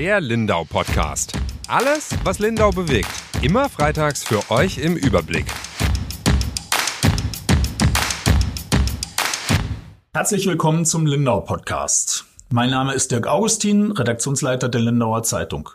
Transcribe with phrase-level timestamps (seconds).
[0.00, 1.34] Der Lindau Podcast.
[1.68, 3.10] Alles, was Lindau bewegt.
[3.42, 5.44] Immer freitags für euch im Überblick.
[10.14, 12.24] Herzlich willkommen zum Lindau Podcast.
[12.48, 15.68] Mein Name ist Dirk Augustin, Redaktionsleiter der Lindauer Zeitung.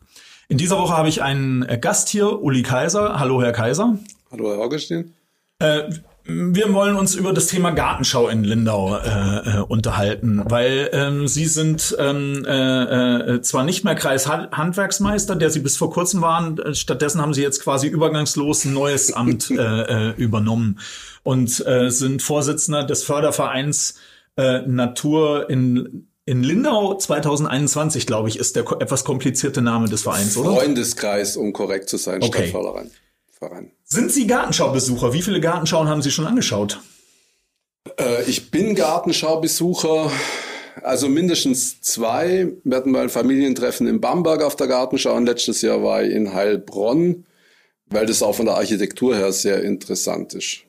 [0.48, 3.20] In dieser Woche habe ich einen Gast hier, Uli Kaiser.
[3.20, 4.00] Hallo, Herr Kaiser.
[4.32, 5.14] Hallo, Herr Augustin.
[5.60, 5.84] Äh,
[6.28, 11.46] wir wollen uns über das Thema Gartenschau in Lindau äh, äh, unterhalten, weil ähm, Sie
[11.46, 16.74] sind ähm, äh, äh, zwar nicht mehr Kreishandwerksmeister, der Sie bis vor kurzem waren, äh,
[16.74, 20.80] stattdessen haben Sie jetzt quasi übergangslos ein neues Amt äh, äh, übernommen
[21.22, 23.96] und äh, sind Vorsitzender des Fördervereins
[24.36, 30.36] äh, Natur in in Lindau 2021, glaube ich, ist der etwas komplizierte Name des Vereins,
[30.36, 30.56] oder?
[30.56, 32.48] Freundeskreis, um korrekt zu sein, okay.
[32.50, 32.90] Stadtförderein.
[33.48, 33.72] Verein.
[33.84, 35.14] Sind Sie Gartenschaubesucher?
[35.14, 36.80] Wie viele Gartenschauen haben Sie schon angeschaut?
[38.00, 40.12] Äh, ich bin Gartenschaubesucher,
[40.82, 42.52] also mindestens zwei.
[42.64, 46.14] Wir hatten mal ein Familientreffen in Bamberg auf der Gartenschau und letztes Jahr war ich
[46.14, 47.26] in Heilbronn,
[47.88, 50.62] weil das auch von der Architektur her sehr interessant ist.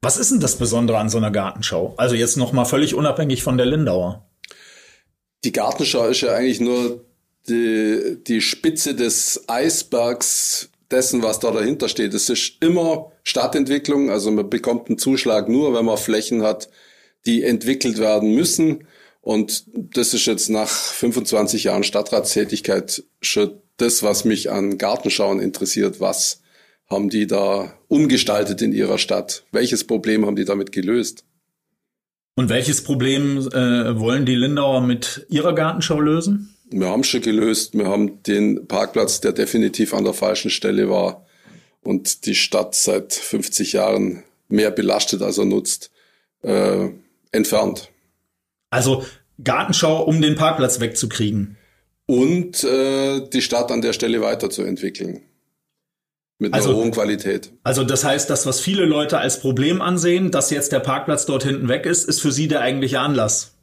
[0.00, 1.94] Was ist denn das Besondere an so einer Gartenschau?
[1.96, 4.26] Also jetzt nochmal völlig unabhängig von der Lindauer.
[5.44, 7.04] Die Gartenschau ist ja eigentlich nur
[7.48, 12.14] die, die Spitze des Eisbergs dessen, was da dahinter steht.
[12.14, 16.68] Es ist immer Stadtentwicklung, also man bekommt einen Zuschlag nur, wenn man Flächen hat,
[17.26, 18.84] die entwickelt werden müssen.
[19.20, 26.00] Und das ist jetzt nach 25 Jahren Stadtratstätigkeit schon das, was mich an Gartenschauen interessiert.
[26.00, 26.42] Was
[26.88, 29.44] haben die da umgestaltet in ihrer Stadt?
[29.52, 31.24] Welches Problem haben die damit gelöst?
[32.34, 36.54] Und welches Problem äh, wollen die Lindauer mit ihrer Gartenschau lösen?
[36.72, 37.74] Wir haben schon gelöst.
[37.74, 41.26] Wir haben den Parkplatz, der definitiv an der falschen Stelle war
[41.82, 45.90] und die Stadt seit 50 Jahren mehr belastet, als er nutzt,
[46.42, 46.88] äh,
[47.30, 47.90] entfernt.
[48.70, 49.04] Also
[49.42, 51.56] Gartenschau, um den Parkplatz wegzukriegen.
[52.06, 55.22] Und äh, die Stadt an der Stelle weiterzuentwickeln.
[56.38, 57.52] Mit einer also, hohen Qualität.
[57.62, 61.44] Also das heißt, das, was viele Leute als Problem ansehen, dass jetzt der Parkplatz dort
[61.44, 63.54] hinten weg ist, ist für sie der eigentliche Anlass.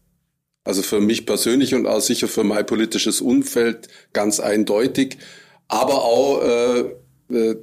[0.63, 5.17] Also für mich persönlich und auch sicher für mein politisches Umfeld ganz eindeutig.
[5.67, 6.79] Aber auch, äh,
[7.33, 7.55] äh,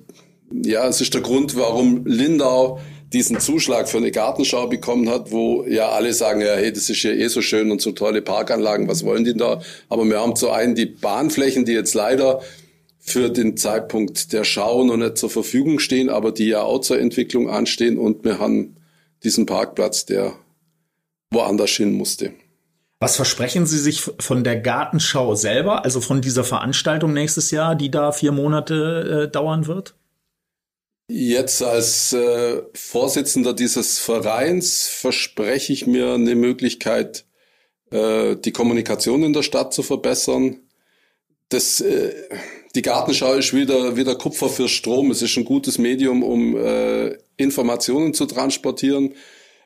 [0.65, 2.81] ja, es ist der Grund, warum Lindau
[3.13, 7.03] diesen Zuschlag für eine Gartenschau bekommen hat, wo ja alle sagen, ja, hey, das ist
[7.03, 9.61] ja eh so schön und so tolle Parkanlagen, was wollen die da?
[9.89, 12.41] Aber wir haben zu einen die Bahnflächen, die jetzt leider
[12.99, 16.99] für den Zeitpunkt der Schau noch nicht zur Verfügung stehen, aber die ja auch zur
[16.99, 18.77] Entwicklung anstehen und wir haben
[19.23, 20.35] diesen Parkplatz, der
[21.31, 22.33] woanders hin musste.
[22.99, 27.91] Was versprechen Sie sich von der Gartenschau selber, also von dieser Veranstaltung nächstes Jahr, die
[27.91, 29.95] da vier Monate äh, dauern wird?
[31.09, 37.27] Jetzt als äh, Vorsitzender dieses Vereins verspreche ich mir eine Möglichkeit,
[37.91, 40.61] äh, die Kommunikation in der Stadt zu verbessern.
[41.51, 42.13] Das, äh,
[42.75, 45.11] die Gartenschau ist wieder, wieder Kupfer für Strom.
[45.11, 49.15] Es ist ein gutes Medium, um äh, Informationen zu transportieren.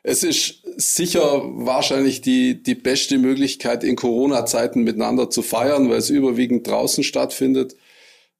[0.03, 6.09] Es ist sicher wahrscheinlich die, die beste Möglichkeit, in Corona-Zeiten miteinander zu feiern, weil es
[6.09, 7.75] überwiegend draußen stattfindet.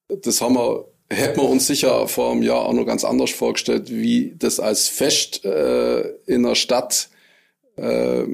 [0.08, 3.92] Das haben wir, hätten wir uns sicher vor einem Jahr auch noch ganz anders vorgestellt,
[3.92, 7.10] wie das als Fest äh, in einer Stadt
[7.76, 8.26] äh,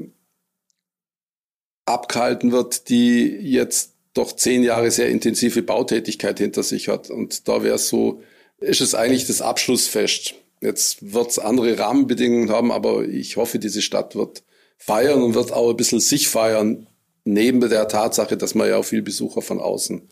[1.84, 7.10] abgehalten wird, die jetzt doch zehn Jahre sehr intensive Bautätigkeit hinter sich hat.
[7.10, 8.22] Und da wäre es so,
[8.58, 10.34] ist es eigentlich das Abschlussfest.
[10.60, 14.42] Jetzt wird es andere Rahmenbedingungen haben, aber ich hoffe, diese Stadt wird
[14.76, 16.86] feiern und wird auch ein bisschen sich feiern,
[17.24, 20.08] neben der Tatsache, dass wir ja auch viel Besucher von außen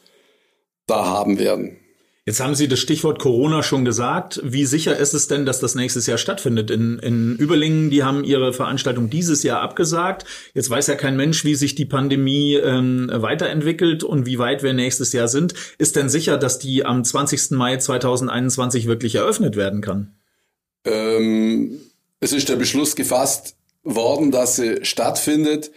[0.87, 1.79] da haben werden.
[2.29, 4.41] Jetzt haben Sie das Stichwort Corona schon gesagt.
[4.43, 6.73] Wie sicher ist es denn, dass das nächstes Jahr stattfindet?
[6.73, 10.25] In, in Überlingen, die haben ihre Veranstaltung dieses Jahr abgesagt.
[10.53, 14.73] Jetzt weiß ja kein Mensch, wie sich die Pandemie ähm, weiterentwickelt und wie weit wir
[14.73, 15.55] nächstes Jahr sind.
[15.79, 17.53] Ist denn sicher, dass die am 20.
[17.53, 20.17] Mai 2021 wirklich eröffnet werden kann?
[20.87, 21.81] Ähm,
[22.21, 25.71] es ist der Beschluss gefasst worden, dass sie stattfindet.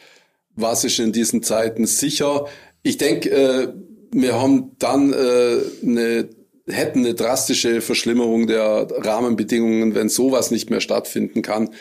[0.56, 2.46] Was ist in diesen Zeiten sicher?
[2.84, 3.74] Ich denke, äh,
[4.12, 6.30] wir haben dann äh, eine,
[6.68, 11.72] hätten eine drastische Verschlimmerung der Rahmenbedingungen, wenn sowas nicht mehr stattfinden kann.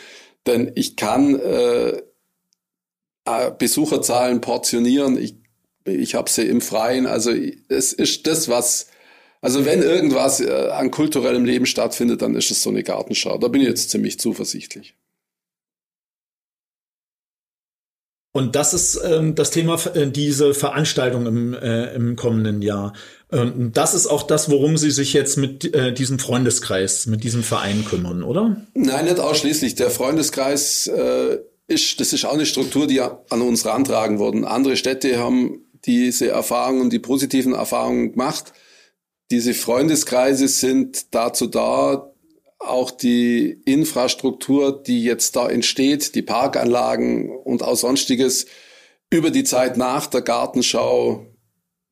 [0.45, 2.01] Denn ich kann äh,
[3.25, 5.17] äh Besucherzahlen portionieren.
[5.17, 5.35] Ich,
[5.85, 7.05] ich habe sie im Freien.
[7.05, 7.31] Also
[7.67, 8.87] es ist das, was
[9.41, 13.37] also wenn irgendwas äh, an kulturellem Leben stattfindet, dann ist es so eine Gartenschau.
[13.37, 14.95] Da bin ich jetzt ziemlich zuversichtlich.
[18.31, 22.93] Und das ist ähm, das Thema, äh, diese Veranstaltung im, äh, im kommenden Jahr.
[23.31, 27.41] Ähm, das ist auch das, worum Sie sich jetzt mit äh, diesem Freundeskreis, mit diesem
[27.41, 28.67] Verein kümmern, oder?
[28.75, 29.75] Nein, nicht ausschließlich.
[29.75, 34.45] Der Freundeskreis äh, ist, das ist auch eine Struktur, die an uns rantragen wurden.
[34.45, 38.53] Andere Städte haben diese Erfahrungen, die positiven Erfahrungen gemacht.
[39.31, 42.11] Diese Freundeskreise sind dazu da,
[42.57, 48.47] auch die Infrastruktur, die jetzt da entsteht, die Parkanlagen und auch sonstiges
[49.09, 51.25] über die Zeit nach der Gartenschau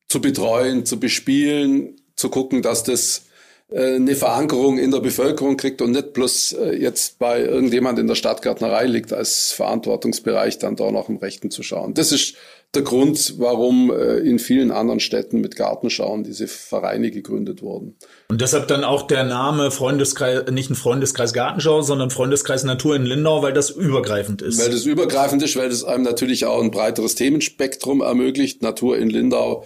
[0.08, 3.26] zu betreuen, zu bespielen, zu gucken, dass das
[3.70, 8.06] äh, eine Verankerung in der Bevölkerung kriegt und nicht bloß äh, jetzt bei irgendjemand in
[8.06, 11.94] der Stadtgärtnerei liegt, als Verantwortungsbereich dann da noch im Rechten zu schauen.
[11.94, 12.34] Das ist
[12.74, 17.96] der Grund, warum äh, in vielen anderen Städten mit Gartenschauen diese Vereine gegründet wurden.
[18.28, 23.06] Und deshalb dann auch der Name Freundeskreis, nicht ein Freundeskreis Gartenschau, sondern Freundeskreis Natur in
[23.06, 24.60] Lindau, weil das übergreifend ist.
[24.60, 28.62] Weil das übergreifend ist, weil das einem natürlich auch ein breiteres Themenspektrum ermöglicht.
[28.62, 29.64] Natur in Lindau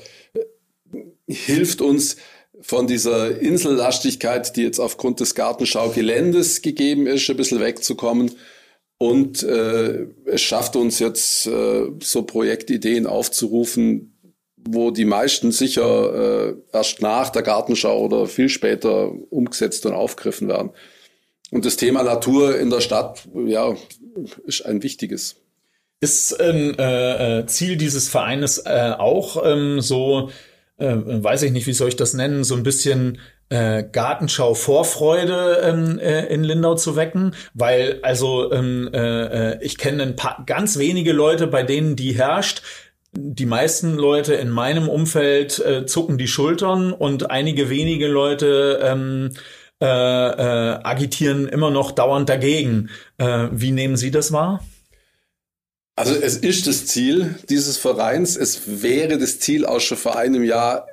[1.27, 2.17] hilft uns,
[2.63, 8.31] von dieser Insellastigkeit, die jetzt aufgrund des Gartenschaugeländes gegeben ist, ein bisschen wegzukommen.
[9.03, 14.17] Und äh, es schafft uns jetzt äh, so Projektideen aufzurufen,
[14.57, 20.47] wo die meisten sicher äh, erst nach der Gartenschau oder viel später umgesetzt und aufgegriffen
[20.47, 20.71] werden.
[21.51, 23.75] Und das Thema Natur in der Stadt, ja,
[24.47, 25.35] ist ein wichtiges.
[25.99, 30.31] Ist ein äh, äh, Ziel dieses Vereines äh, auch ähm, so
[30.77, 33.19] äh, weiß ich nicht, wie soll ich das nennen, so ein bisschen
[33.53, 40.03] äh, Gartenschau-Vorfreude ähm, äh, in Lindau zu wecken, weil also ähm, äh, äh, ich kenne
[40.03, 42.63] ein paar ganz wenige Leute, bei denen die herrscht.
[43.15, 49.33] Die meisten Leute in meinem Umfeld äh, zucken die Schultern und einige wenige Leute ähm,
[49.83, 52.89] äh, äh, agitieren immer noch dauernd dagegen.
[53.19, 54.65] Äh, wie nehmen Sie das wahr?
[55.95, 58.35] Also es ist das Ziel dieses Vereins.
[58.35, 60.87] Es wäre das Ziel auch schon vor einem Jahr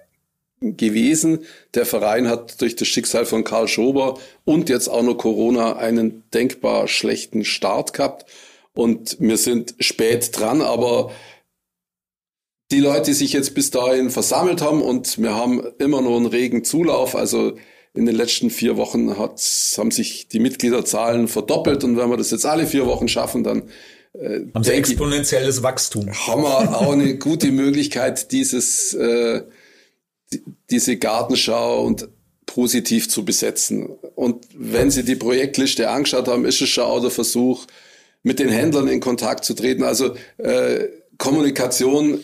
[0.61, 1.45] gewesen.
[1.73, 6.23] Der Verein hat durch das Schicksal von Karl Schober und jetzt auch noch Corona einen
[6.33, 8.25] denkbar schlechten Start gehabt.
[8.73, 11.11] Und wir sind spät dran, aber
[12.71, 16.27] die Leute, die sich jetzt bis dahin versammelt haben und wir haben immer noch einen
[16.27, 17.53] regen Zulauf, also
[17.95, 19.41] in den letzten vier Wochen hat,
[19.77, 23.63] haben sich die Mitgliederzahlen verdoppelt und wenn wir das jetzt alle vier Wochen schaffen, dann
[24.13, 26.11] äh, haben Sie exponentielles Wachstum.
[26.11, 29.41] Haben wir auch eine gute Möglichkeit, dieses, äh,
[30.69, 32.07] diese Gartenschau und
[32.45, 33.85] positiv zu besetzen.
[34.15, 37.65] Und wenn Sie die Projektliste angeschaut haben, ist es schon auch der Versuch,
[38.23, 39.83] mit den Händlern in Kontakt zu treten.
[39.83, 40.87] Also äh,
[41.17, 42.21] Kommunikation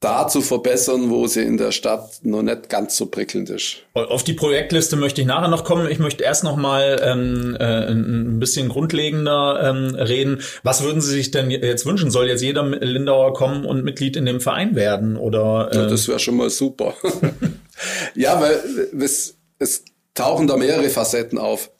[0.00, 3.82] da zu verbessern, wo sie in der Stadt noch nicht ganz so prickelnd ist.
[3.92, 5.90] Auf die Projektliste möchte ich nachher noch kommen.
[5.90, 10.40] Ich möchte erst noch mal ähm, äh, ein bisschen grundlegender ähm, reden.
[10.62, 12.10] Was würden Sie sich denn jetzt wünschen?
[12.10, 15.18] Soll jetzt jeder Lindauer kommen und Mitglied in dem Verein werden?
[15.18, 15.76] Oder, äh?
[15.76, 16.94] ja, das wäre schon mal super.
[18.14, 18.58] ja, weil
[18.98, 21.70] es, es tauchen da mehrere Facetten auf.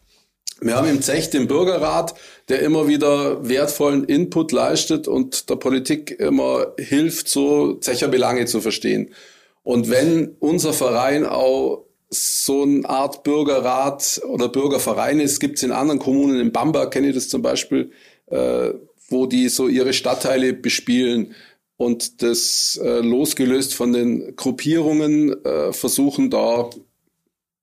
[0.63, 2.15] Wir haben im Zech den Bürgerrat,
[2.49, 8.61] der immer wieder wertvollen Input leistet und der Politik immer hilft, so Zecher Belange zu
[8.61, 9.15] verstehen.
[9.63, 15.73] Und wenn unser Verein auch so eine Art Bürgerrat oder Bürgerverein ist, gibt es in
[15.73, 17.93] anderen Kommunen, in Bamberg kenne ich das zum Beispiel,
[18.27, 18.71] äh,
[19.09, 21.35] wo die so ihre Stadtteile bespielen
[21.77, 26.69] und das äh, losgelöst von den Gruppierungen äh, versuchen da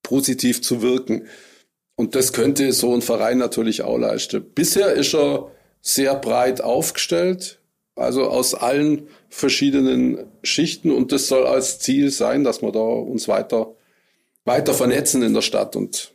[0.02, 1.28] positiv zu wirken.
[1.98, 4.46] Und das könnte so ein Verein natürlich auch leisten.
[4.54, 5.52] Bisher ist er
[5.82, 7.60] sehr breit aufgestellt,
[7.96, 10.92] also aus allen verschiedenen Schichten.
[10.92, 13.74] Und das soll als Ziel sein, dass wir da uns weiter,
[14.46, 15.76] weiter vernetzen in der Stadt.
[15.76, 16.14] Und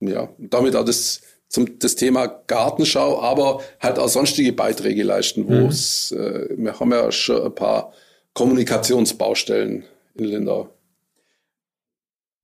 [0.00, 5.54] ja, damit auch das, zum, das Thema Gartenschau, aber halt auch sonstige Beiträge leisten, wo
[5.54, 5.66] mhm.
[5.68, 7.94] es, äh, wir haben ja schon ein paar
[8.34, 9.84] Kommunikationsbaustellen
[10.16, 10.68] in Lindau.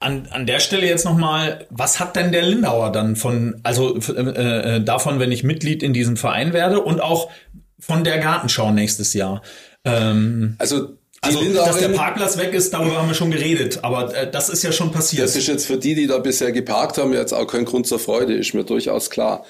[0.05, 4.77] An, an der Stelle jetzt nochmal, was hat denn der Lindauer dann von, also äh,
[4.77, 7.31] äh, davon, wenn ich Mitglied in diesem Verein werde und auch
[7.79, 9.43] von der Gartenschau nächstes Jahr?
[9.85, 14.31] Ähm, also also, dass der Parkplatz weg ist, darüber haben wir schon geredet, aber äh,
[14.31, 15.25] das ist ja schon passiert.
[15.25, 17.99] Das ist jetzt für die, die da bisher geparkt haben, jetzt auch kein Grund zur
[17.99, 19.45] Freude, ist mir durchaus klar.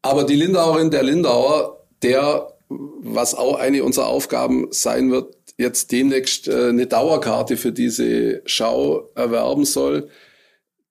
[0.00, 6.48] Aber die Lindauerin, der Lindauer, der, was auch eine unserer Aufgaben sein wird, jetzt demnächst
[6.48, 10.08] äh, eine Dauerkarte für diese Schau erwerben soll,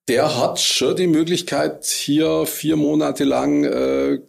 [0.06, 4.20] der hat schon die Möglichkeit, hier vier Monate lang äh,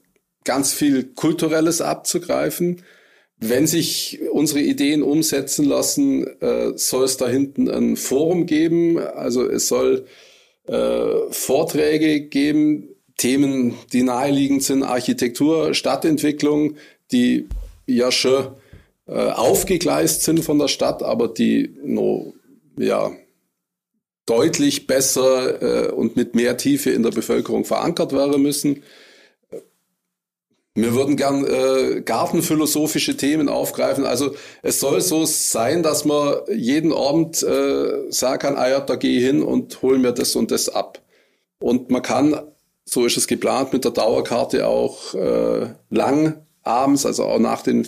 [0.44, 2.84] ganz viel Kulturelles abzugreifen.
[3.38, 8.98] Wenn sich unsere Ideen umsetzen lassen, äh, soll es da hinten ein Forum geben.
[8.98, 10.06] Also es soll
[10.68, 16.76] äh, Vorträge geben, Themen, die naheliegend sind, Architektur, Stadtentwicklung,
[17.12, 17.48] die
[17.86, 18.48] ja schon
[19.10, 22.34] äh, aufgegleist sind von der Stadt, aber die noch
[22.78, 23.12] ja,
[24.26, 28.84] deutlich besser äh, und mit mehr Tiefe in der Bevölkerung verankert werden müssen.
[30.76, 34.06] Wir würden gern äh, gartenphilosophische Themen aufgreifen.
[34.06, 38.96] Also es soll so sein, dass man jeden Abend äh, sagen kann, ah ja, da
[38.96, 41.02] gehe ich hin und hol mir das und das ab.
[41.60, 42.40] Und man kann,
[42.86, 47.88] so ist es geplant, mit der Dauerkarte auch äh, lang abends, also auch nach den,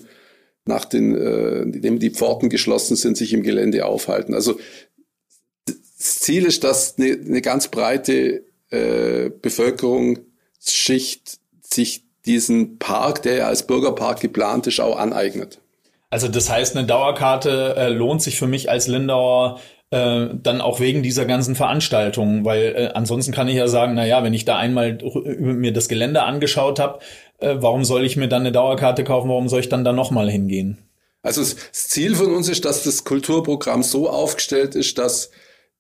[0.66, 4.34] nach den, äh, die Pforten geschlossen sind, sich im Gelände aufhalten.
[4.34, 4.60] Also
[5.66, 13.48] das Ziel ist, dass eine, eine ganz breite äh, Bevölkerungsschicht sich diesen Park, der ja
[13.48, 15.60] als Bürgerpark geplant ist, auch aneignet.
[16.10, 19.60] Also das heißt, eine Dauerkarte äh, lohnt sich für mich als Lindauer
[19.92, 24.06] äh, dann auch wegen dieser ganzen Veranstaltungen, weil äh, ansonsten kann ich ja sagen, na
[24.06, 24.98] ja, wenn ich da einmal
[25.38, 27.00] mir das Gelände angeschaut habe,
[27.42, 29.30] äh, warum soll ich mir dann eine Dauerkarte kaufen?
[29.30, 30.78] Warum soll ich dann da nochmal hingehen?
[31.24, 35.30] Also das Ziel von uns ist, dass das Kulturprogramm so aufgestellt ist, dass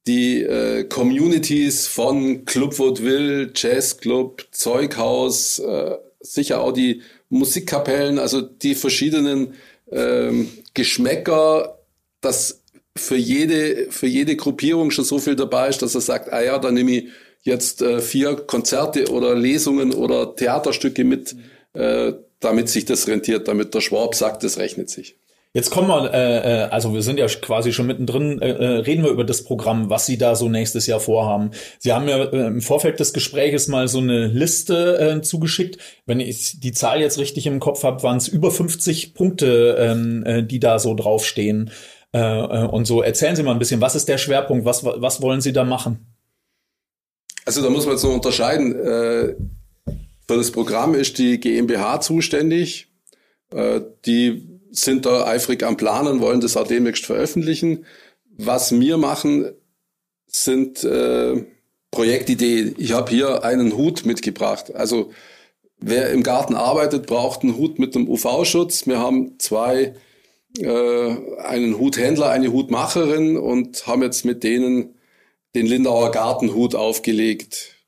[0.08, 8.76] die äh, Communities von Club Vaudeville, Jazzclub, Zeughaus, äh, sicher auch die Musikkapellen, also die
[8.76, 9.56] verschiedenen
[9.92, 11.80] ähm, Geschmäcker,
[12.22, 12.62] dass
[12.96, 16.60] für jede, für jede Gruppierung schon so viel dabei ist, dass er sagt, ah ja,
[16.60, 17.10] dann nehme ich
[17.42, 21.36] jetzt äh, vier Konzerte oder Lesungen oder Theaterstücke mit,
[21.74, 25.16] äh, damit sich das rentiert, damit der Schwab sagt, das rechnet sich.
[25.54, 29.04] Jetzt kommen wir, äh, äh, also wir sind ja quasi schon mittendrin, äh, äh, reden
[29.04, 31.52] wir über das Programm, was Sie da so nächstes Jahr vorhaben.
[31.78, 35.78] Sie haben ja äh, im Vorfeld des Gespräches mal so eine Liste äh, zugeschickt.
[36.06, 40.24] Wenn ich die Zahl jetzt richtig im Kopf habe, waren es über 50 Punkte, ähm,
[40.26, 41.70] äh, die da so draufstehen.
[42.14, 45.42] Äh, und so erzählen Sie mal ein bisschen, was ist der Schwerpunkt, was, was wollen
[45.42, 46.11] Sie da machen?
[47.46, 48.74] Also da muss man jetzt noch unterscheiden.
[48.76, 49.36] Äh,
[50.28, 52.88] für das Programm ist die GmbH zuständig.
[53.54, 57.86] Äh, die sind da eifrig am Planen, wollen das auch demnächst veröffentlichen.
[58.38, 59.52] Was wir machen,
[60.28, 61.44] sind äh,
[61.92, 62.76] Projektideen.
[62.78, 64.74] Ich habe hier einen Hut mitgebracht.
[64.74, 65.12] Also
[65.78, 68.88] wer im Garten arbeitet, braucht einen Hut mit einem UV-Schutz.
[68.88, 69.96] Wir haben zwei,
[70.58, 74.96] äh, einen Huthändler, eine Hutmacherin und haben jetzt mit denen
[75.56, 77.82] den Lindauer Gartenhut aufgelegt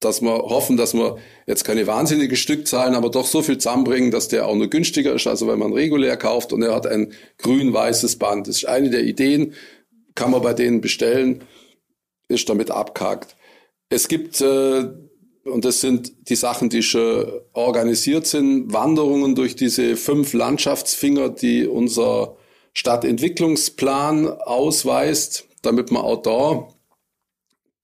[0.00, 4.28] dass wir hoffen, dass wir jetzt keine wahnsinnigen Stückzahlen, aber doch so viel zusammenbringen, dass
[4.28, 8.16] der auch nur günstiger ist, also wenn man regulär kauft und er hat ein grün-weißes
[8.16, 8.46] Band.
[8.46, 9.54] Das ist eine der Ideen,
[10.14, 11.44] kann man bei denen bestellen,
[12.28, 13.36] ist damit abgehakt.
[13.88, 14.88] Es gibt, äh,
[15.44, 21.66] und das sind die Sachen, die schon organisiert sind, Wanderungen durch diese fünf Landschaftsfinger, die
[21.66, 22.36] unser
[22.74, 26.68] Stadtentwicklungsplan ausweist, damit man auch da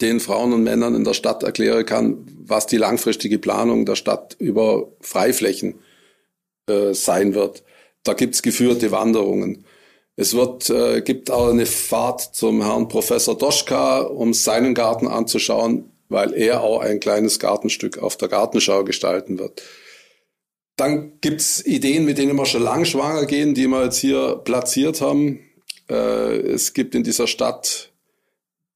[0.02, 4.36] den Frauen und Männern in der Stadt erklären kann, was die langfristige Planung der Stadt
[4.38, 5.76] über Freiflächen
[6.68, 7.62] äh, sein wird.
[8.02, 9.64] Da gibt's geführte Wanderungen.
[10.16, 15.90] Es wird, äh, gibt auch eine Fahrt zum Herrn Professor Doschka, um seinen Garten anzuschauen,
[16.08, 19.62] weil er auch ein kleines Gartenstück auf der Gartenschau gestalten wird.
[20.76, 25.00] Dann gibt's Ideen, mit denen wir schon lang schwanger gehen, die wir jetzt hier platziert
[25.00, 25.40] haben.
[25.88, 27.91] Äh, es gibt in dieser Stadt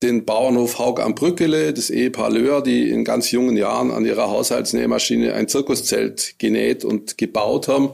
[0.03, 4.31] den Bauernhof Haug am Brückele, das Ehepaar Löhr, die in ganz jungen Jahren an ihrer
[4.31, 7.91] Haushaltsnähmaschine ein Zirkuszelt genäht und gebaut haben,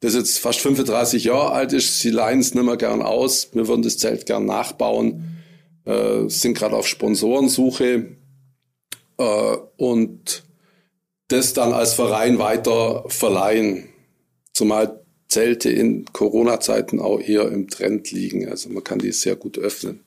[0.00, 2.00] das jetzt fast 35 Jahre alt ist.
[2.00, 3.50] Sie leihen es nicht mehr gern aus.
[3.52, 5.38] Wir würden das Zelt gern nachbauen,
[5.84, 8.16] äh, sind gerade auf Sponsorensuche
[9.18, 10.42] äh, und
[11.28, 13.88] das dann als Verein weiter verleihen.
[14.52, 18.48] Zumal Zelte in Corona-Zeiten auch eher im Trend liegen.
[18.48, 20.00] Also man kann die sehr gut öffnen.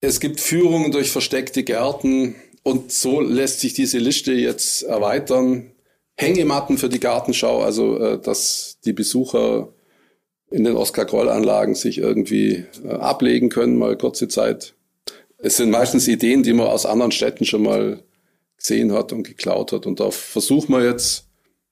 [0.00, 5.72] Es gibt Führungen durch versteckte Gärten und so lässt sich diese Liste jetzt erweitern.
[6.16, 9.72] Hängematten für die Gartenschau, also äh, dass die Besucher
[10.50, 14.74] in den Oskar-Groll-Anlagen sich irgendwie äh, ablegen können, mal kurze Zeit.
[15.38, 18.02] Es sind meistens Ideen, die man aus anderen Städten schon mal
[18.56, 19.86] gesehen hat und geklaut hat.
[19.86, 21.28] Und da versuchen wir jetzt,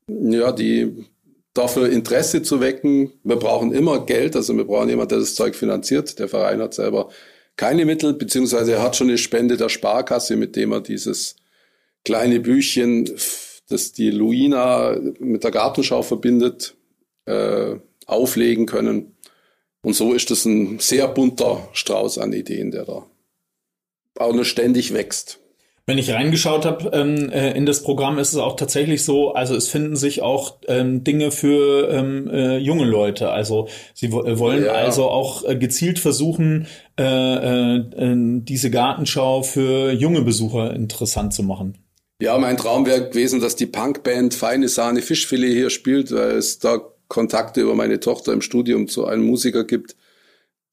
[0.09, 1.05] ja, die
[1.53, 3.13] dafür Interesse zu wecken.
[3.25, 6.19] Wir brauchen immer Geld, also wir brauchen jemanden, der das Zeug finanziert.
[6.19, 7.09] Der Verein hat selber
[7.57, 11.37] keine Mittel, beziehungsweise er hat schon eine Spende der Sparkasse, mit dem er dieses
[12.05, 13.11] kleine Büchchen,
[13.69, 16.77] das die Luina mit der Gartenschau verbindet,
[17.25, 19.17] äh, auflegen können.
[19.83, 23.07] Und so ist es ein sehr bunter Strauß an Ideen, der da
[24.19, 25.41] auch nur ständig wächst.
[25.89, 29.55] Wenn ich reingeschaut habe ähm, äh, in das Programm, ist es auch tatsächlich so, also
[29.55, 33.31] es finden sich auch ähm, Dinge für ähm, äh, junge Leute.
[33.31, 34.73] Also sie äh, wollen ja.
[34.73, 36.67] also auch äh, gezielt versuchen,
[36.99, 41.79] äh, äh, äh, diese Gartenschau für junge Besucher interessant zu machen.
[42.21, 46.59] Ja, mein Traum wäre gewesen, dass die Punkband Feine Sahne Fischfilet hier spielt, weil es
[46.59, 49.95] da Kontakte über meine Tochter im Studium zu einem Musiker gibt,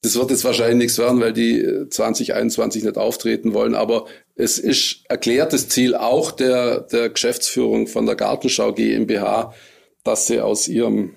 [0.04, 4.98] das wird jetzt wahrscheinlich nichts werden, weil die 2021 nicht auftreten wollen, aber es ist
[5.08, 9.54] erklärtes Ziel auch der, der Geschäftsführung von der Gartenschau GmbH,
[10.02, 11.16] dass sie aus ihrem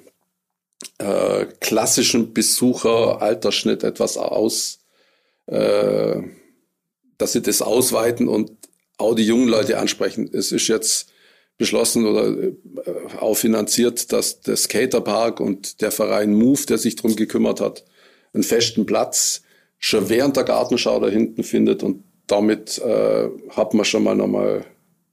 [0.99, 4.79] äh, klassischen Besucheralterschnitt etwas aus,
[5.47, 6.21] äh,
[7.17, 8.53] dass sie das ausweiten und
[8.97, 10.29] auch die jungen Leute ansprechen.
[10.31, 11.09] Es ist jetzt
[11.57, 12.53] beschlossen oder äh,
[13.19, 17.83] auch finanziert, dass der Skaterpark und der Verein Move, der sich drum gekümmert hat,
[18.33, 19.41] einen festen Platz
[19.79, 24.65] schon während der Gartenschau da hinten findet und damit äh, hat man schon mal nochmal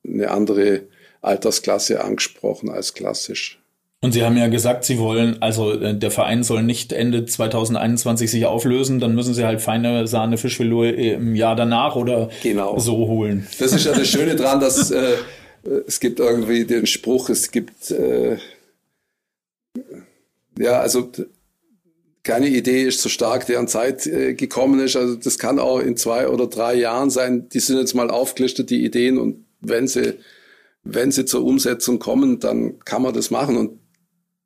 [0.06, 0.82] eine andere
[1.22, 3.60] Altersklasse angesprochen als klassisch.
[4.00, 8.30] Und Sie haben ja gesagt, Sie wollen, also äh, der Verein soll nicht Ende 2021
[8.30, 12.78] sich auflösen, dann müssen Sie halt feine Sahne Fischfilet im Jahr danach oder genau.
[12.78, 13.46] so holen.
[13.58, 15.16] Das ist ja das Schöne dran, dass äh,
[15.86, 18.36] es gibt irgendwie den Spruch, es gibt äh,
[20.58, 21.10] ja, also
[22.24, 24.96] keine Idee ist so stark, deren Zeit äh, gekommen ist.
[24.96, 27.48] Also das kann auch in zwei oder drei Jahren sein.
[27.50, 29.18] Die sind jetzt mal aufgelistet, die Ideen.
[29.18, 30.14] Und wenn sie,
[30.82, 33.58] wenn sie zur Umsetzung kommen, dann kann man das machen.
[33.58, 33.78] Und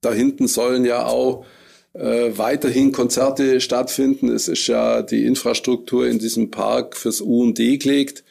[0.00, 1.46] da hinten sollen ja auch
[1.92, 4.28] äh, weiterhin Konzerte stattfinden.
[4.28, 8.24] Es ist ja die Infrastruktur in diesem Park fürs U und D gelegt.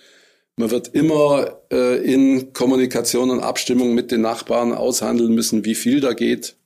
[0.58, 6.02] Man wird immer äh, in Kommunikation und Abstimmung mit den Nachbarn aushandeln müssen, wie viel
[6.02, 6.57] da geht.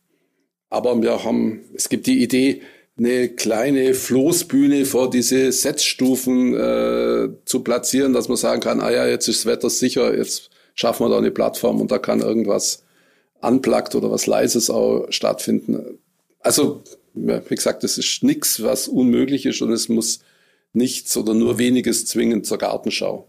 [0.71, 2.61] Aber wir haben, es gibt die Idee,
[2.97, 9.07] eine kleine Floßbühne vor diese Setzstufen äh, zu platzieren, dass man sagen kann, ah ja,
[9.07, 12.83] jetzt ist das Wetter sicher, jetzt schaffen wir da eine Plattform und da kann irgendwas
[13.41, 15.99] unplugged oder was Leises auch stattfinden.
[16.39, 20.19] Also, wie gesagt, das ist nichts, was unmöglich ist und es muss
[20.71, 23.27] nichts oder nur weniges zwingend zur Gartenschau.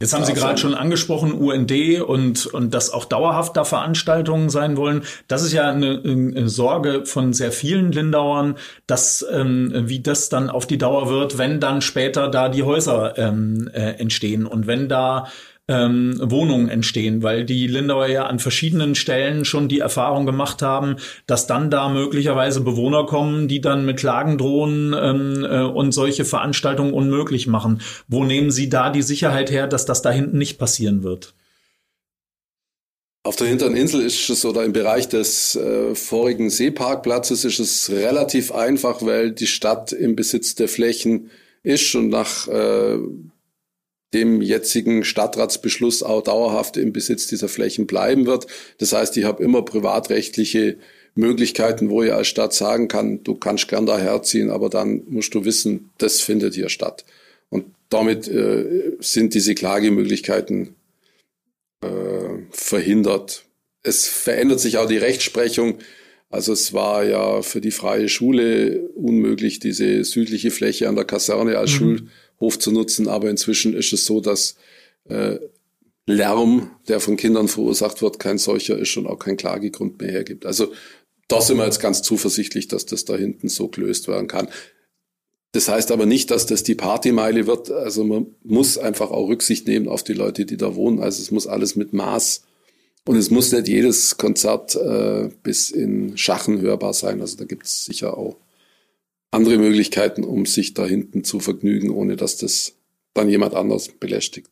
[0.00, 4.78] Jetzt haben Sie gerade schon angesprochen, UND und, und dass auch dauerhaft da Veranstaltungen sein
[4.78, 5.02] wollen.
[5.28, 8.54] Das ist ja eine, eine Sorge von sehr vielen Lindauern,
[8.86, 13.18] dass ähm, wie das dann auf die Dauer wird, wenn dann später da die Häuser
[13.18, 15.26] ähm, äh, entstehen und wenn da
[15.70, 20.96] ähm, Wohnungen entstehen, weil die Lindauer ja an verschiedenen Stellen schon die Erfahrung gemacht haben,
[21.26, 26.24] dass dann da möglicherweise Bewohner kommen, die dann mit Klagen drohen ähm, äh, und solche
[26.24, 27.80] Veranstaltungen unmöglich machen.
[28.08, 31.34] Wo nehmen Sie da die Sicherheit her, dass das da hinten nicht passieren wird?
[33.22, 37.90] Auf der hinteren Insel ist es oder im Bereich des äh, vorigen Seeparkplatzes ist es
[37.90, 41.30] relativ einfach, weil die Stadt im Besitz der Flächen
[41.62, 42.98] ist und nach äh,
[44.12, 48.46] dem jetzigen Stadtratsbeschluss auch dauerhaft im Besitz dieser Flächen bleiben wird.
[48.78, 50.78] Das heißt, ich habe immer privatrechtliche
[51.14, 55.44] Möglichkeiten, wo ich als Stadt sagen kann, du kannst gern daherziehen, aber dann musst du
[55.44, 57.04] wissen, das findet hier statt.
[57.48, 60.76] Und damit äh, sind diese Klagemöglichkeiten
[61.82, 61.88] äh,
[62.50, 63.44] verhindert.
[63.82, 65.78] Es verändert sich auch die Rechtsprechung.
[66.28, 71.58] Also es war ja für die freie Schule unmöglich, diese südliche Fläche an der Kaserne
[71.58, 72.08] als mhm.
[72.40, 73.08] Hof zu nutzen.
[73.08, 74.56] Aber inzwischen ist es so, dass
[75.08, 75.38] äh,
[76.06, 80.46] Lärm, der von Kindern verursacht wird, kein solcher ist und auch kein Klagegrund mehr hergibt.
[80.46, 80.72] Also
[81.28, 84.48] da sind wir jetzt ganz zuversichtlich, dass das da hinten so gelöst werden kann.
[85.52, 87.70] Das heißt aber nicht, dass das die Partymeile wird.
[87.70, 91.00] Also man muss einfach auch Rücksicht nehmen auf die Leute, die da wohnen.
[91.00, 92.42] Also es muss alles mit Maß
[93.04, 97.20] und es muss nicht jedes Konzert äh, bis in Schachen hörbar sein.
[97.20, 98.36] Also da gibt es sicher auch
[99.30, 102.76] andere Möglichkeiten, um sich da hinten zu vergnügen, ohne dass das
[103.14, 104.50] dann jemand anders belästigt.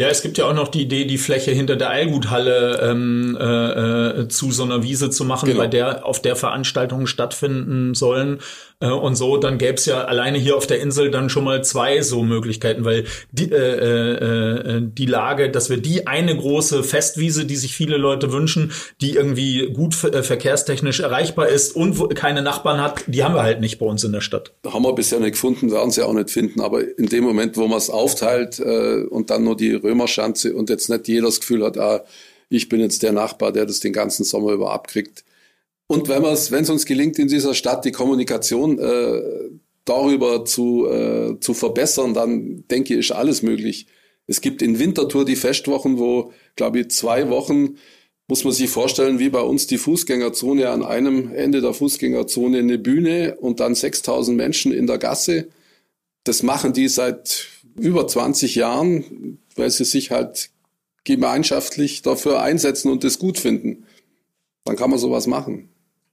[0.00, 4.20] Ja, es gibt ja auch noch die Idee, die Fläche hinter der Eilguthalle ähm, äh,
[4.20, 5.58] äh, zu so einer Wiese zu machen, genau.
[5.58, 8.38] bei der auf der Veranstaltungen stattfinden sollen
[8.78, 9.38] äh, und so.
[9.38, 12.84] Dann gäbe es ja alleine hier auf der Insel dann schon mal zwei so Möglichkeiten,
[12.84, 17.74] weil die, äh, äh, äh, die Lage, dass wir die eine große Festwiese, die sich
[17.74, 23.24] viele Leute wünschen, die irgendwie gut äh, verkehrstechnisch erreichbar ist und keine Nachbarn hat, die
[23.24, 24.52] haben wir halt nicht bei uns in der Stadt.
[24.62, 26.60] Da haben wir bisher nicht gefunden, werden sie auch nicht finden.
[26.60, 30.70] Aber in dem Moment, wo man es aufteilt äh, und dann nur die Römerschanze und
[30.70, 32.04] jetzt nicht jeder das Gefühl hat, ah,
[32.48, 35.24] ich bin jetzt der Nachbar, der das den ganzen Sommer über abkriegt.
[35.86, 39.22] Und wenn es, uns gelingt, in dieser Stadt die Kommunikation äh,
[39.84, 43.86] darüber zu, äh, zu verbessern, dann denke ich, ist alles möglich.
[44.26, 47.76] Es gibt in Winterthur die Festwochen, wo, glaube ich, zwei Wochen
[48.28, 52.78] muss man sich vorstellen, wie bei uns die Fußgängerzone an einem Ende der Fußgängerzone eine
[52.78, 55.48] Bühne und dann 6000 Menschen in der Gasse.
[56.24, 57.46] Das machen die seit
[57.80, 60.50] über 20 Jahren weil sie sich halt
[61.04, 63.84] gemeinschaftlich dafür einsetzen und das gut finden.
[64.64, 65.70] Dann kann man sowas machen.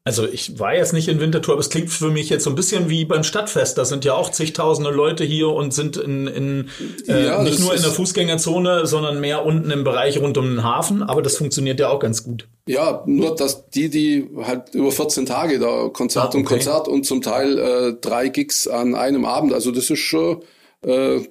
[0.07, 2.55] Also ich war jetzt nicht in Winterthur, aber es klingt für mich jetzt so ein
[2.55, 3.75] bisschen wie beim Stadtfest.
[3.79, 6.69] Da sind ja auch zigtausende Leute hier und sind in, in
[7.07, 10.63] äh, ja, nicht nur in der Fußgängerzone, sondern mehr unten im Bereich rund um den
[10.63, 11.01] Hafen.
[11.01, 12.47] Aber das funktioniert ja auch ganz gut.
[12.67, 16.37] Ja, nur dass die, die halt über 14 Tage da Konzert ah, okay.
[16.37, 19.53] und Konzert und zum Teil äh, drei Gigs an einem Abend.
[19.53, 20.45] Also das ist schon äh,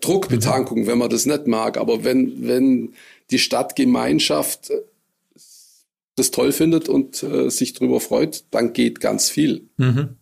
[0.01, 0.87] Druckbetankung, mhm.
[0.87, 1.79] wenn man das nicht mag.
[1.79, 2.95] Aber wenn, wenn
[3.31, 4.73] die Stadtgemeinschaft
[6.17, 9.69] das toll findet und äh, sich darüber freut, dann geht ganz viel.
[9.77, 10.17] Mhm.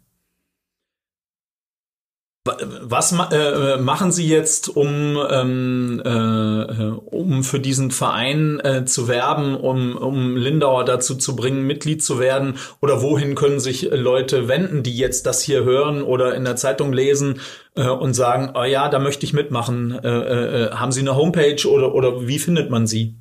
[2.44, 9.54] Was äh, machen Sie jetzt, um, ähm, äh, um für diesen Verein äh, zu werben,
[9.54, 12.58] um, um Lindauer dazu zu bringen, Mitglied zu werden?
[12.80, 16.92] Oder wohin können sich Leute wenden, die jetzt das hier hören oder in der Zeitung
[16.92, 17.40] lesen
[17.76, 19.92] äh, und sagen, oh ja, da möchte ich mitmachen?
[20.02, 23.14] Äh, äh, haben Sie eine Homepage oder, oder wie findet man sie?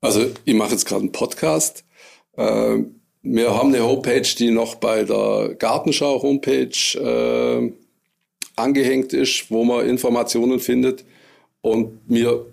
[0.00, 1.84] Also ich mache jetzt gerade einen Podcast.
[2.36, 2.84] Äh,
[3.22, 7.72] wir haben eine Homepage, die noch bei der Gartenschau Homepage äh,
[8.58, 11.04] angehängt ist, wo man Informationen findet.
[11.60, 12.46] Und wir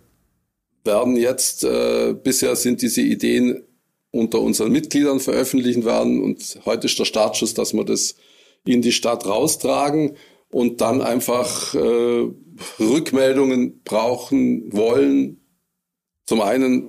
[0.84, 3.64] werden jetzt, äh, bisher sind diese Ideen
[4.12, 8.16] unter unseren Mitgliedern veröffentlichen werden und heute ist der Startschuss, dass wir das
[8.66, 10.16] in die Stadt raustragen
[10.50, 12.30] und dann einfach äh,
[12.80, 15.42] Rückmeldungen brauchen wollen.
[16.26, 16.88] Zum einen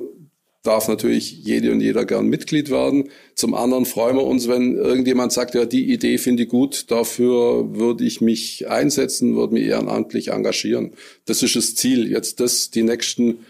[0.67, 3.11] darf natürlich jede und jeder gern Mitglied werden.
[3.35, 7.75] Zum anderen freuen wir uns, wenn irgendjemand sagt, ja, die Idee finde ich gut, dafür
[7.75, 10.93] würde ich mich einsetzen, würde mich ehrenamtlich engagieren.
[11.25, 12.11] Das ist das Ziel.
[12.11, 13.47] Jetzt das die nächsten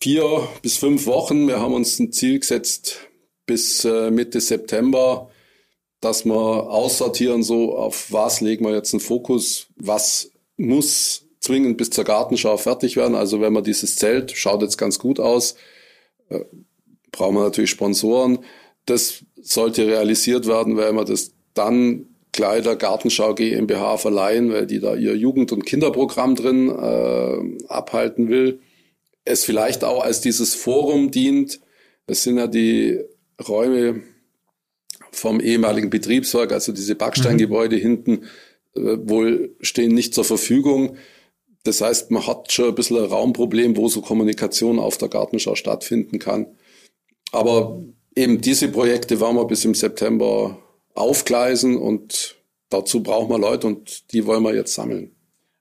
[0.00, 1.48] vier bis fünf Wochen.
[1.48, 3.00] Wir haben uns ein Ziel gesetzt
[3.46, 5.30] bis äh, Mitte September,
[6.00, 11.90] dass wir aussortieren, so auf was legen wir jetzt einen Fokus, was muss zwingend bis
[11.90, 13.14] zur Gartenschau fertig werden.
[13.14, 15.56] Also wenn man dieses Zelt, schaut jetzt ganz gut aus,
[17.12, 18.38] brauchen wir natürlich Sponsoren.
[18.86, 24.96] Das sollte realisiert werden, weil wir das dann Kleider Gartenschau GmbH verleihen, weil die da
[24.96, 28.60] ihr Jugend- und Kinderprogramm drin äh, abhalten will.
[29.24, 31.60] Es vielleicht auch als dieses Forum dient.
[32.06, 33.00] Es sind ja die
[33.46, 34.02] Räume
[35.12, 37.80] vom ehemaligen Betriebswerk, also diese Backsteingebäude mhm.
[37.80, 38.12] hinten,
[38.74, 40.96] äh, wohl stehen nicht zur Verfügung.
[41.64, 45.54] Das heißt, man hat schon ein bisschen ein Raumproblem, wo so Kommunikation auf der Gartenschau
[45.54, 46.46] stattfinden kann.
[47.32, 47.82] Aber
[48.14, 50.58] eben diese Projekte werden wir bis im September
[50.94, 52.36] aufgleisen und
[52.68, 55.10] dazu brauchen wir Leute und die wollen wir jetzt sammeln.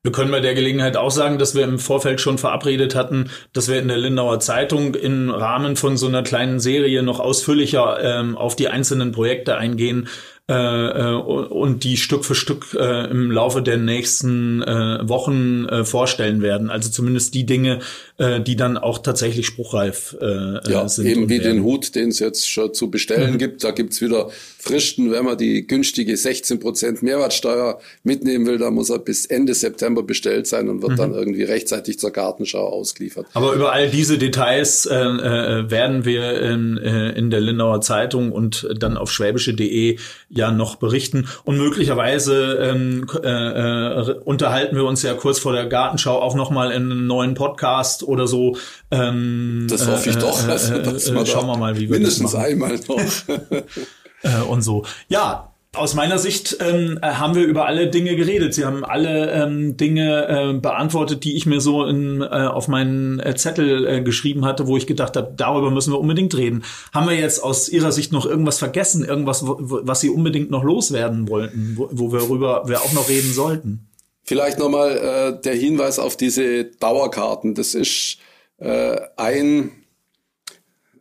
[0.06, 3.70] Wir können bei der Gelegenheit auch sagen, dass wir im Vorfeld schon verabredet hatten, dass
[3.70, 8.36] wir in der Lindauer Zeitung im Rahmen von so einer kleinen Serie noch ausführlicher ähm,
[8.36, 10.10] auf die einzelnen Projekte eingehen,
[10.50, 15.86] äh, äh, und die Stück für Stück äh, im Laufe der nächsten äh, Wochen äh,
[15.86, 16.70] vorstellen werden.
[16.70, 17.80] Also zumindest die Dinge,
[18.24, 21.06] äh, die dann auch tatsächlich spruchreif äh, ja, sind.
[21.06, 23.38] Eben wie den Hut, den es jetzt schon zu bestellen mhm.
[23.38, 23.64] gibt.
[23.64, 25.12] Da gibt's wieder Fristen.
[25.12, 30.04] Wenn man die günstige 16 Prozent Mehrwertsteuer mitnehmen will, dann muss er bis Ende September
[30.04, 30.98] bestellt sein und wird mhm.
[30.98, 33.28] dann irgendwie rechtzeitig zur Gartenschau ausgeliefert.
[33.34, 38.32] Aber über all diese Details äh, äh, werden wir in, äh, in der Lindauer Zeitung
[38.32, 39.98] und dann auf schwäbische.de
[40.30, 41.28] ja noch berichten.
[41.44, 46.72] Und möglicherweise ähm, äh, äh, unterhalten wir uns ja kurz vor der Gartenschau auch nochmal
[46.72, 48.56] in einem neuen Podcast oder so.
[48.91, 50.47] Ähm, das hoffe ich äh, doch.
[50.47, 52.45] Also, äh, schauen wir mal, wie wir mindestens das machen.
[52.45, 53.02] einmal noch.
[54.23, 54.86] äh, und so.
[55.10, 58.54] Ja, aus meiner Sicht ähm, äh, haben wir über alle Dinge geredet.
[58.54, 63.19] Sie haben alle ähm, Dinge äh, beantwortet, die ich mir so in, äh, auf meinen
[63.19, 66.63] äh, Zettel äh, geschrieben hatte, wo ich gedacht habe, darüber müssen wir unbedingt reden.
[66.93, 70.63] Haben wir jetzt aus Ihrer Sicht noch irgendwas vergessen, irgendwas, wo, was Sie unbedingt noch
[70.63, 73.88] loswerden wollten, wo, wo wir auch noch reden sollten?
[74.24, 74.98] Vielleicht nochmal
[75.38, 77.56] äh, der Hinweis auf diese Dauerkarten.
[77.56, 78.18] Das ist
[78.58, 79.72] äh, ein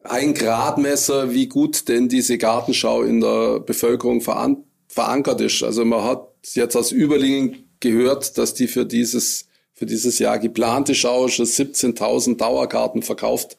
[0.04, 5.62] ein Gradmesser, wie gut denn diese Gartenschau in der Bevölkerung veran verankert ist.
[5.62, 10.94] Also man hat jetzt aus Überlingen gehört, dass die für dieses, für dieses Jahr geplante
[10.94, 13.56] Schau schon 17.000 Dauerkarten verkauft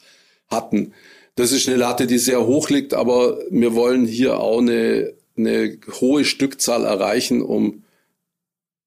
[0.47, 0.93] hatten.
[1.35, 5.77] Das ist eine Latte, die sehr hoch liegt, aber wir wollen hier auch eine, eine
[5.99, 7.82] hohe Stückzahl erreichen, um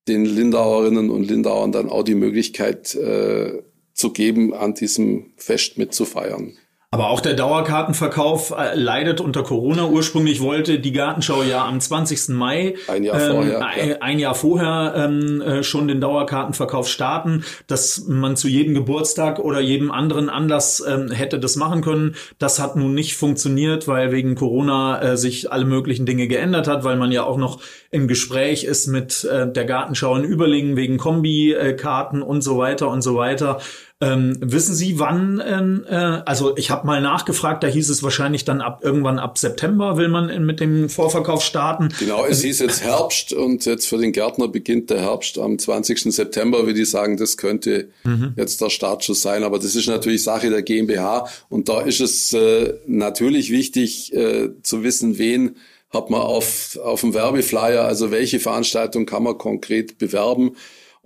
[0.09, 6.57] den Lindauerinnen und Lindauern dann auch die Möglichkeit äh, zu geben, an diesem Fest mitzufeiern.
[6.93, 9.87] Aber auch der Dauerkartenverkauf äh, leidet unter Corona.
[9.87, 12.29] Ursprünglich wollte die Gartenschau ja am 20.
[12.29, 13.97] Mai ein Jahr ähm, vorher, ein, ja.
[14.01, 19.59] ein Jahr vorher ähm, äh, schon den Dauerkartenverkauf starten, dass man zu jedem Geburtstag oder
[19.61, 22.15] jedem anderen Anlass ähm, hätte das machen können.
[22.39, 26.85] Das hat nun nicht funktioniert, weil wegen Corona äh, sich alle möglichen Dinge geändert hat,
[26.85, 30.99] weil man ja auch noch im Gespräch ist mit äh, der Gartenschau in Überlingen wegen
[30.99, 33.59] Kombikarten und so weiter und so weiter.
[34.03, 38.45] Ähm, wissen Sie, wann, ähm, äh, also ich habe mal nachgefragt, da hieß es wahrscheinlich
[38.45, 41.89] dann ab irgendwann ab September will man mit dem Vorverkauf starten.
[41.99, 46.15] Genau, es hieß jetzt Herbst und jetzt für den Gärtner beginnt der Herbst am 20.
[46.15, 48.35] September, würde ich sagen, das könnte mhm.
[48.37, 49.45] jetzt der Startschuss sein.
[49.45, 54.51] Aber das ist natürlich Sache der GmbH und da ist es äh, natürlich wichtig äh,
[54.63, 55.57] zu wissen, wen
[55.89, 60.55] hat man auf, auf dem Werbeflyer, also welche Veranstaltung kann man konkret bewerben.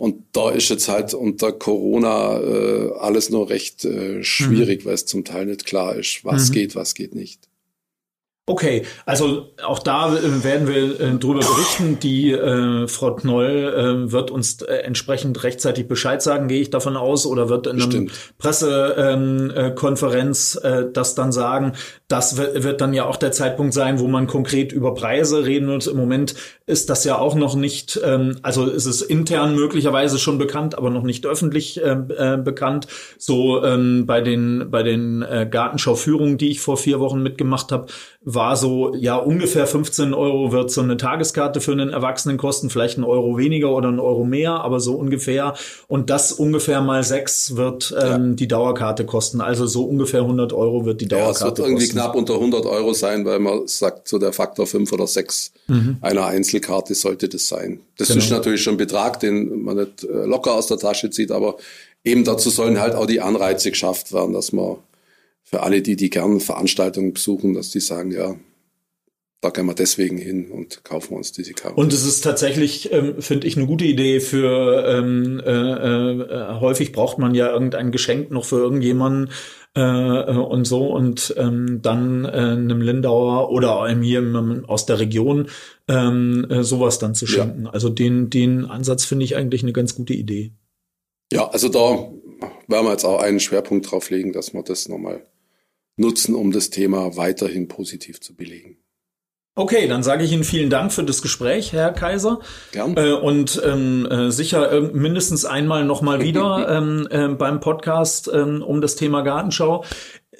[0.01, 4.87] Und da ist jetzt halt unter Corona äh, alles noch recht äh, schwierig, mhm.
[4.87, 6.53] weil es zum Teil nicht klar ist, was mhm.
[6.53, 7.50] geht, was geht nicht.
[8.47, 11.99] Okay, also auch da äh, werden wir äh, drüber berichten.
[11.99, 16.97] Die äh, Frau Knoll äh, wird uns äh, entsprechend rechtzeitig Bescheid sagen, gehe ich davon
[16.97, 18.07] aus, oder wird in einer
[18.39, 21.73] Pressekonferenz ähm, äh, das dann sagen.
[22.07, 25.67] Das wird, wird dann ja auch der Zeitpunkt sein, wo man konkret über Preise reden
[25.67, 25.85] wird.
[25.85, 26.33] Im Moment
[26.65, 30.89] ist das ja auch noch nicht, ähm, also ist es intern möglicherweise schon bekannt, aber
[30.89, 32.87] noch nicht öffentlich äh, äh, bekannt.
[33.19, 37.85] So ähm, bei den bei den äh, Gartenschauführungen, die ich vor vier Wochen mitgemacht habe,
[38.23, 42.99] war so, ja, ungefähr 15 Euro wird so eine Tageskarte für einen Erwachsenen kosten, vielleicht
[42.99, 45.55] ein Euro weniger oder ein Euro mehr, aber so ungefähr.
[45.87, 48.35] Und das ungefähr mal sechs wird ähm, ja.
[48.35, 49.41] die Dauerkarte kosten.
[49.41, 51.45] Also so ungefähr 100 Euro wird die Dauerkarte kosten.
[51.45, 51.97] Ja, es wird irgendwie kosten.
[51.97, 55.97] knapp unter 100 Euro sein, weil man sagt, so der Faktor fünf oder sechs mhm.
[56.01, 57.79] einer Einzelkarte sollte das sein.
[57.97, 58.19] Das genau.
[58.19, 61.57] ist natürlich schon ein Betrag, den man nicht äh, locker aus der Tasche zieht, aber
[62.03, 64.77] eben dazu sollen halt auch die Anreize geschafft werden, dass man
[65.51, 68.35] für alle die, die gern Veranstaltungen besuchen, dass die sagen, ja,
[69.41, 71.75] da gehen wir deswegen hin und kaufen uns diese Karte.
[71.75, 76.91] Und es ist tatsächlich, ähm, finde ich, eine gute Idee für ähm, äh, äh, häufig
[76.91, 79.31] braucht man ja irgendein Geschenk noch für irgendjemanden
[79.75, 84.99] äh, äh und so und ähm, dann äh, einem Lindauer oder einem hier aus der
[84.99, 85.47] Region
[85.87, 87.65] ähm, äh, sowas dann zu schenken.
[87.65, 87.71] Ja.
[87.71, 90.53] Also den, den Ansatz finde ich eigentlich eine ganz gute Idee.
[91.33, 92.11] Ja, also da
[92.67, 95.25] werden wir jetzt auch einen Schwerpunkt drauf legen, dass wir das nochmal
[96.01, 98.77] nutzen, um das Thema weiterhin positiv zu belegen.
[99.53, 102.39] Okay, dann sage ich Ihnen vielen Dank für das Gespräch, Herr Kaiser.
[102.71, 102.95] Gern.
[102.95, 108.61] Äh, und ähm, äh, sicher äh, mindestens einmal nochmal wieder ähm, äh, beim Podcast ähm,
[108.61, 109.83] um das Thema Gartenschau.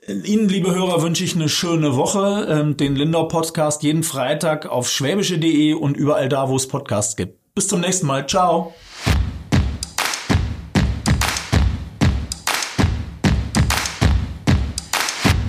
[0.08, 2.47] Ihnen, liebe Hörer, wünsche ich eine schöne Woche.
[2.50, 7.38] Ähm, den Lindau Podcast jeden Freitag auf schwäbische.de und überall da, wo es Podcasts gibt.
[7.54, 8.28] Bis zum nächsten Mal.
[8.28, 8.74] Ciao.